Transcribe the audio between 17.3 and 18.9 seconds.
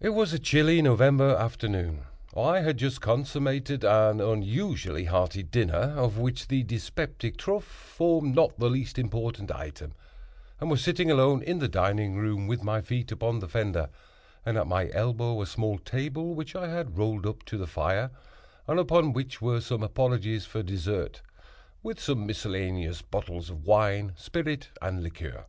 to the fire, and